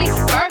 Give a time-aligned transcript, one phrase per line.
[0.00, 0.49] Molly, Burke.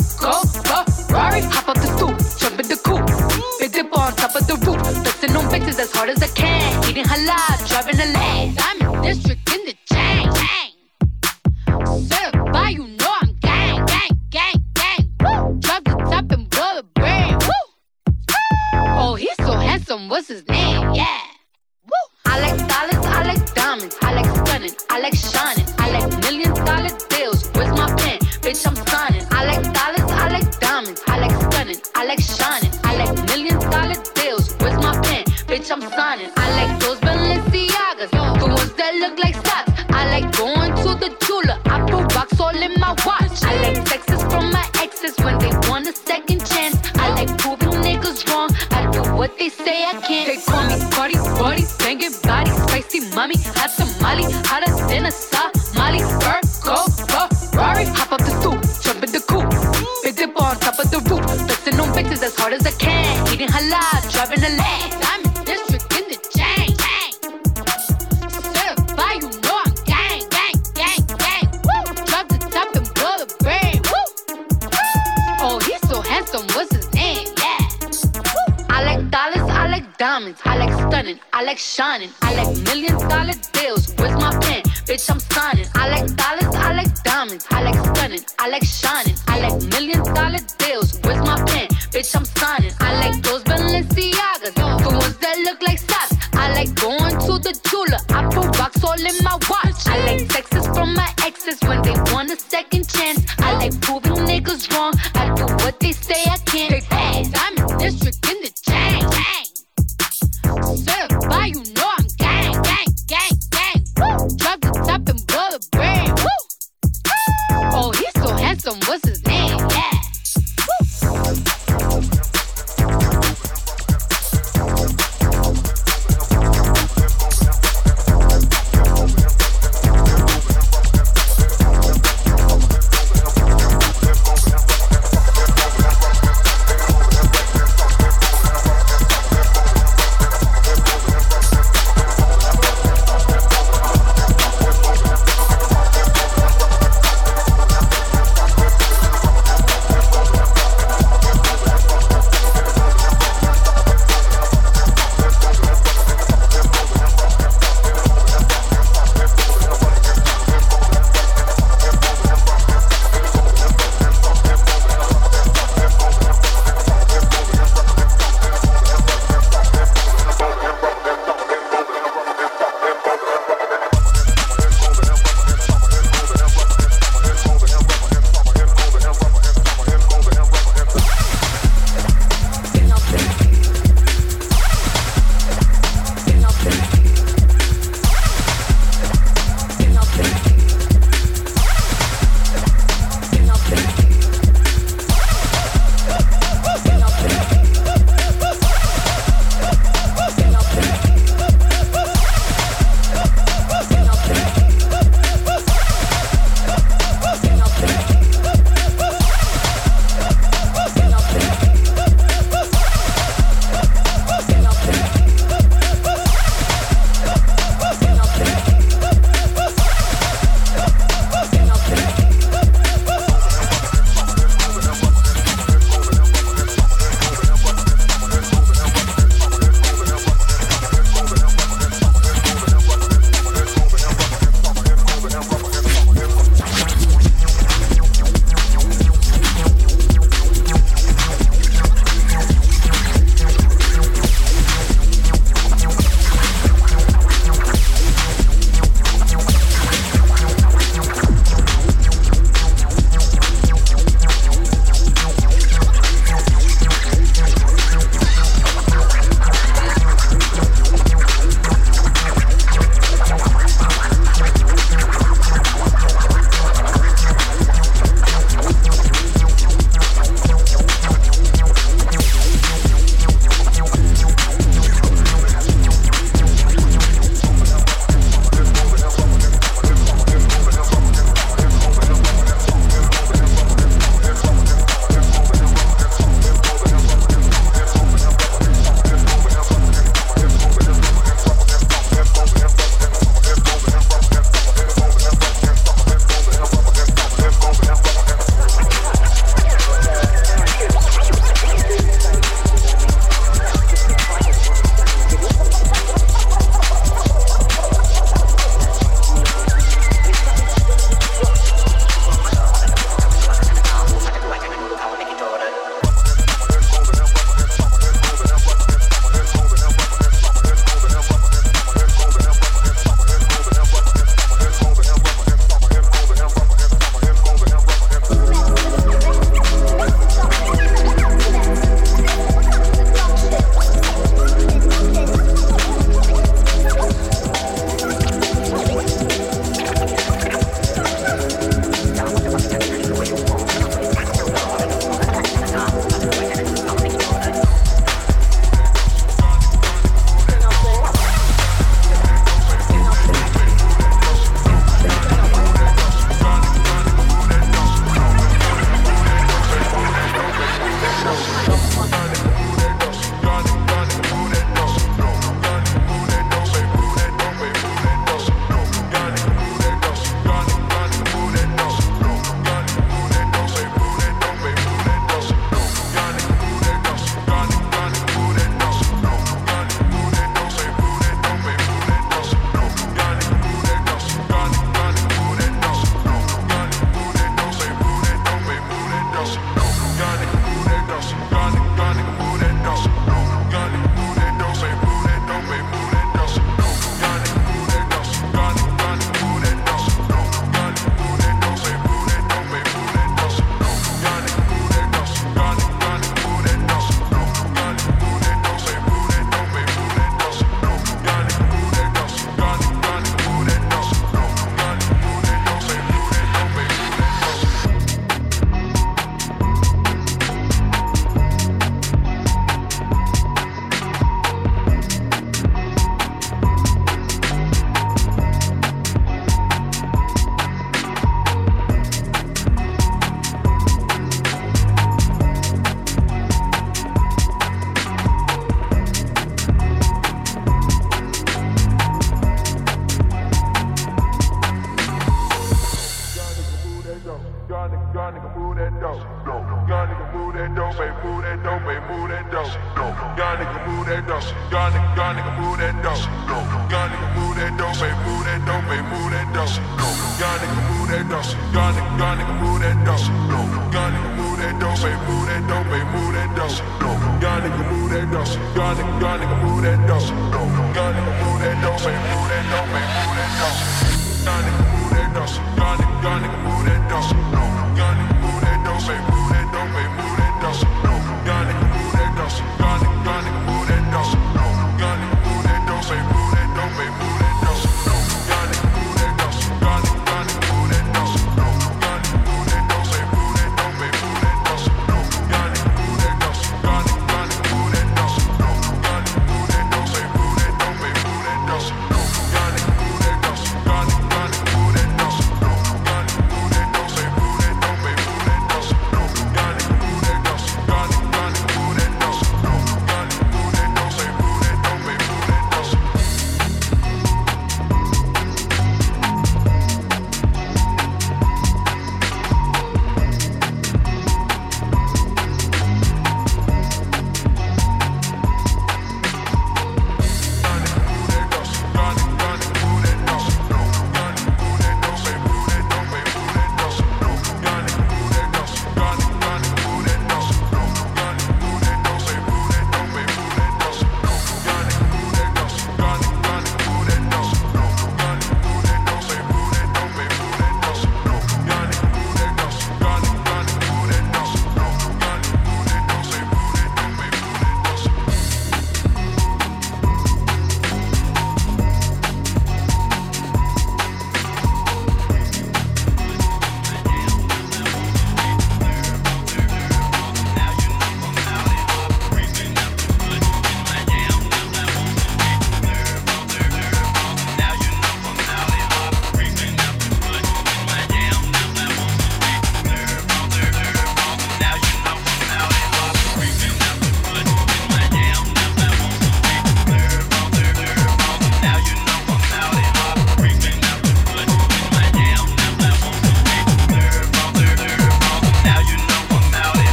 [80.34, 80.42] hundreds.
[80.46, 81.20] I like stunning.
[81.34, 82.10] I like shining.
[82.22, 83.94] I like million dollar deals.
[83.98, 84.63] Where's my pen?
[84.88, 85.68] Bitch, I'm signing.
[85.76, 86.56] I like dollars.
[86.56, 87.46] I like diamonds.
[87.50, 88.22] I like stunning.
[88.38, 89.15] I like shining.
[89.28, 91.00] I like million dollar deals.
[91.04, 91.68] Where's my pen?
[91.94, 92.74] Bitch, I'm signing.
[92.80, 94.54] I like those Balenciagas.
[94.56, 96.15] The ones that look like socks.
[96.34, 98.02] I like going to the jeweler.
[98.10, 99.88] I put rocks all in my watch.
[99.88, 102.79] I like sexes from my exes when they want a second.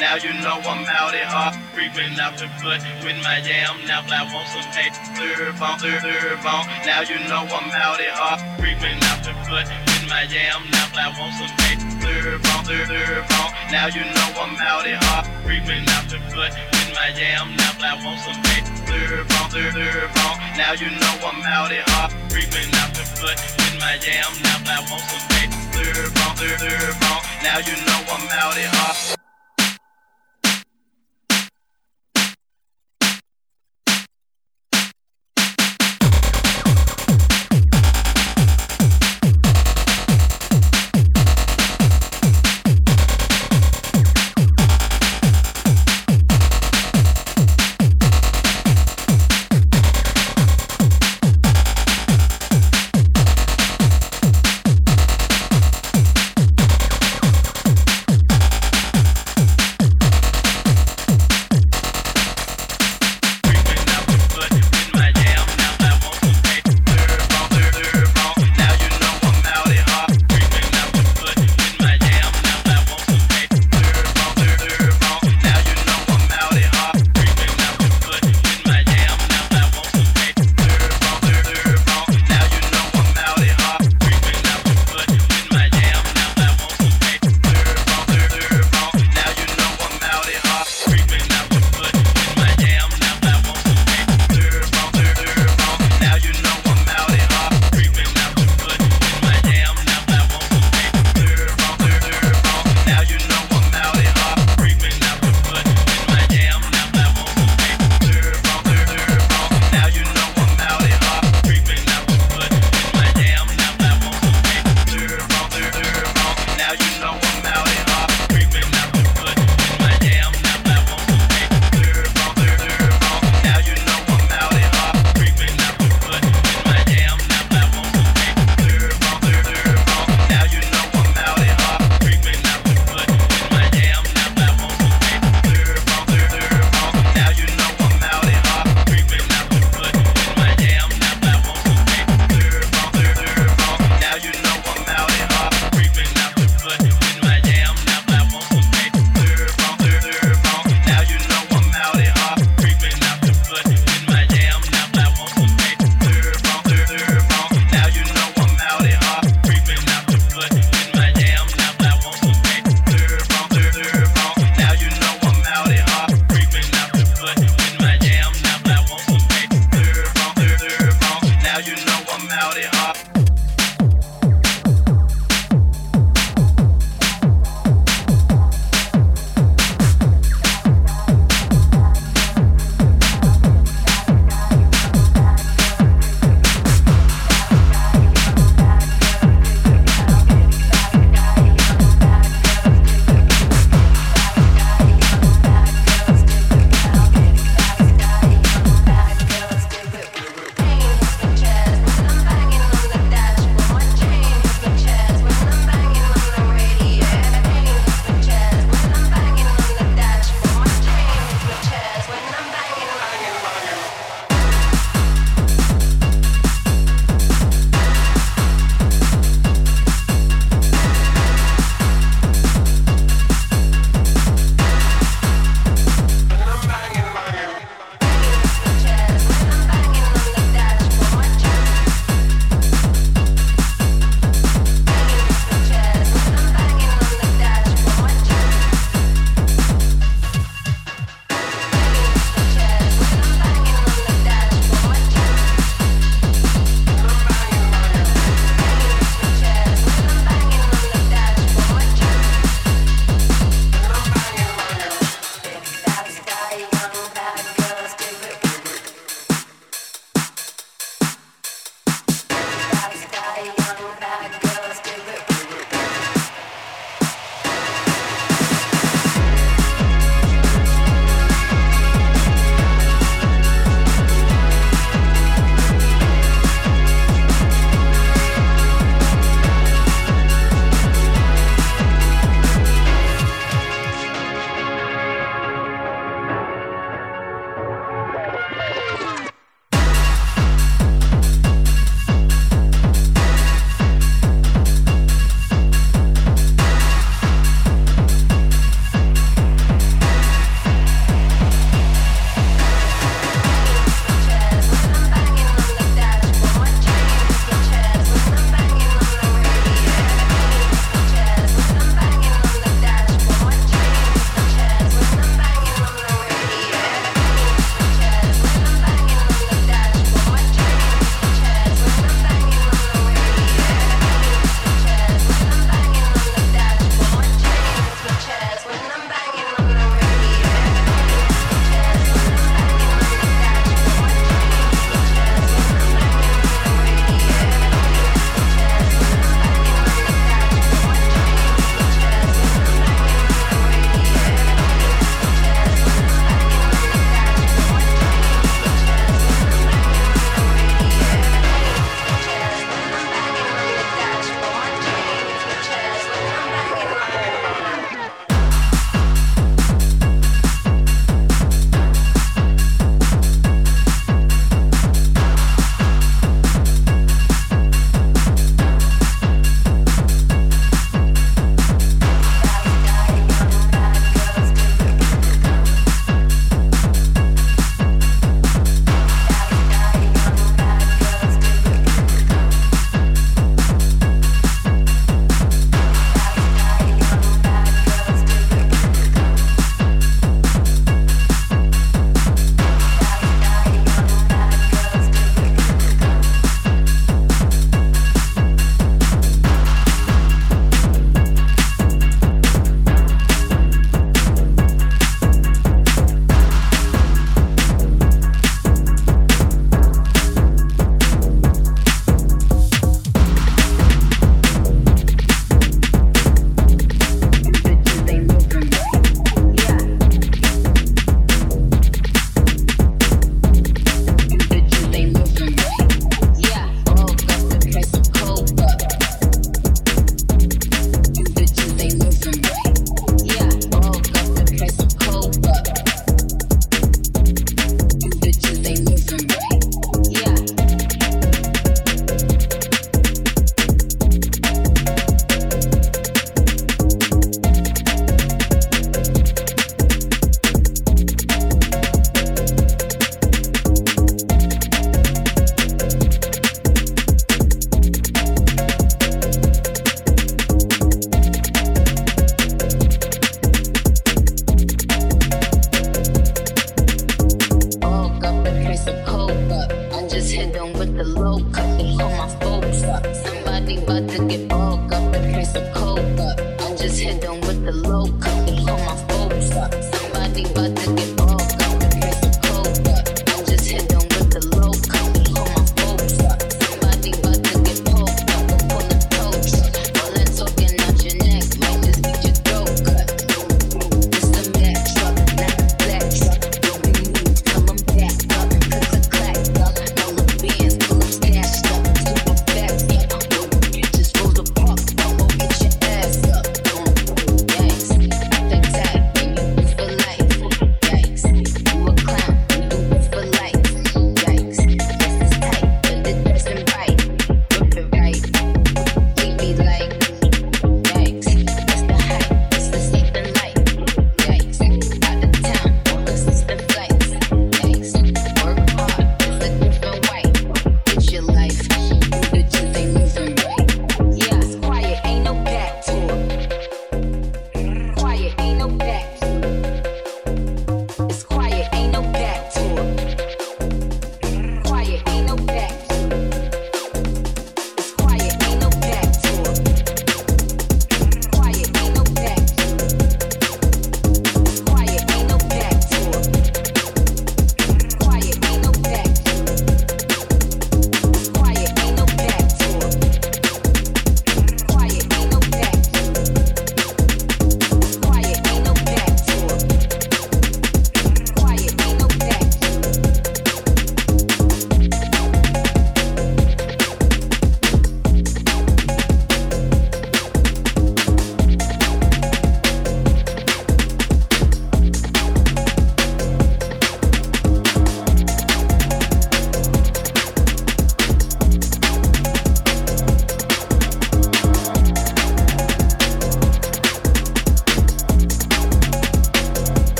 [0.00, 3.78] Now you know I'm out at heart, creeping out the foot with my jam.
[3.86, 6.66] Now I want some pay, serve on, serve on.
[6.82, 10.66] Now you know I'm out at heart, creeping out the foot with my jam.
[10.74, 13.48] Now I want some pay, serve on, serve on.
[13.70, 17.54] Now you know I'm out at heart, creeping out the foot with my jam.
[17.54, 20.34] Now I want some pay, serve on, serve on.
[20.58, 24.26] Now you know I'm out at heart, creeping out the foot with my jam.
[24.42, 27.20] Now I want some pay, serve on, serve on.
[27.46, 29.23] Now you know I'm out at heart.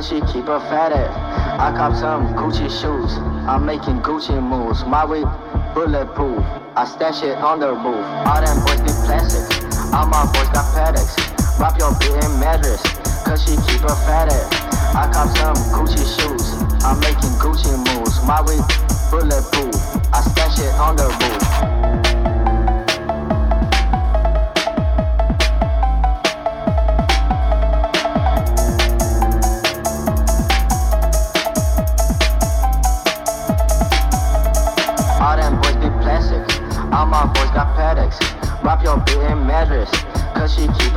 [0.00, 1.12] Cause she keep her fat ass.
[1.60, 3.12] I cop some Gucci shoes,
[3.46, 4.84] I'm making Gucci moves.
[4.84, 5.28] My weed
[5.74, 6.40] bulletproof,
[6.74, 8.04] I stash it on the roof.
[8.24, 9.44] All them boys be plastic,
[9.92, 11.16] all my boys got paddocks.
[11.58, 12.80] Drop your bit in mattress,
[13.24, 14.48] cause she keep her fat ass.
[14.96, 16.48] I cop some Gucci shoes,
[16.82, 18.24] I'm making Gucci moves.
[18.24, 18.64] My weed
[19.10, 19.76] bulletproof,
[20.14, 21.89] I stash it on the roof.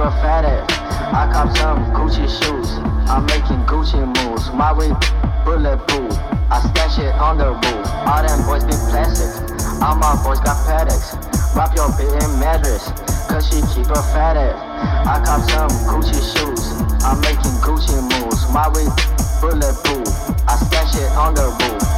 [0.03, 0.67] Her fat ass.
[1.15, 2.75] I cop some Gucci shoes.
[3.07, 4.51] I'm making Gucci moves.
[4.51, 4.95] My weed
[5.45, 6.11] bulletproof.
[6.51, 7.87] I stash it on the roof.
[8.03, 9.31] All them boys be plastic.
[9.81, 11.15] All my boys got paddocks.
[11.53, 12.91] Drop your bitch in mattress,
[13.29, 14.59] cause she keep her fat ass.
[15.07, 16.63] I cop some Gucci shoes.
[17.03, 18.43] I'm making Gucci moves.
[18.51, 18.91] My weed
[19.39, 20.07] bulletproof.
[20.49, 21.92] I stash it on the roof.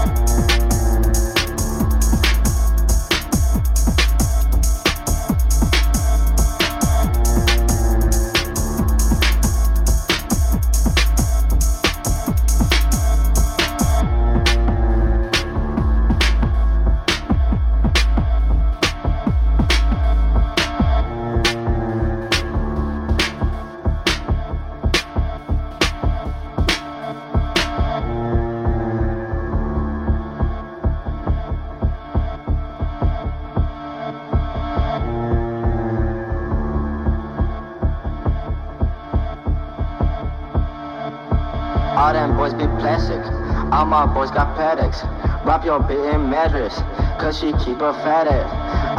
[47.26, 48.45] Cause she keep her fat ass.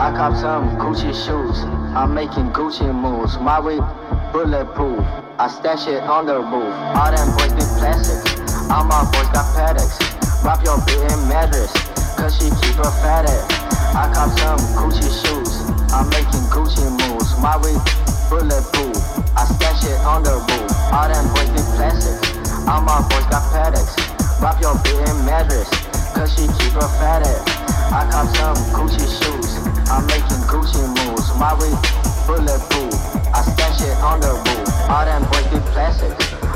[0.02, 1.62] I cop some Gucci shoes.
[1.94, 3.38] I'm making Gucci moves.
[3.38, 3.86] My weed
[4.34, 4.98] bulletproof.
[5.38, 6.74] I stash it on the roof.
[6.98, 8.18] All them boys be plastic.
[8.66, 10.02] All my boys got paddocks.
[10.42, 11.70] Drop your bit in mattress,
[12.18, 13.46] cause she keep her fat ass.
[13.94, 15.62] I cop some Gucci shoes.
[15.94, 17.30] I'm making Gucci moves.
[17.38, 17.78] My weed
[18.26, 18.98] bulletproof.
[19.38, 20.70] I stash it on the roof.
[20.90, 22.18] All them boys be plastic.
[22.66, 23.94] All my boys got paddocks.
[24.42, 25.70] Drop your bit in mattress,
[26.10, 27.65] cause she keep her fat ass.
[27.92, 29.56] I cop some Gucci shoes.
[29.88, 31.30] I'm making Gucci moves.
[31.38, 31.78] My weed
[32.26, 32.94] bulletproof.
[33.32, 34.68] I stash it on the roof.
[34.90, 36.12] All them boys be plastic.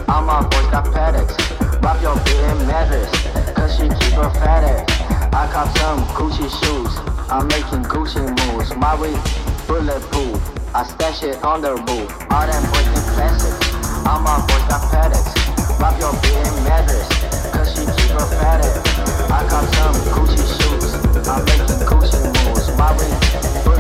[0.09, 1.37] I'm all my boys got paddocks.
[1.81, 3.11] Drop your bit in mattress,
[3.55, 4.85] cause she keep her fat ass.
[5.33, 6.93] I cop some Gucci shoes.
[7.31, 8.75] I'm making Gucci moves.
[8.77, 9.19] My weed
[9.67, 10.41] bulletproof.
[10.75, 12.11] I stash it on the roof.
[12.31, 13.55] All them boys be plastic.
[14.05, 15.33] I'm all my boys got paddocks.
[15.79, 17.09] Drop your bit in mattress,
[17.55, 19.00] cause she keep her fat ass.
[19.33, 20.95] I got some Gucci shoes.
[21.29, 22.19] I make Gucci
[22.49, 22.77] moves.
[22.77, 23.80] My ring.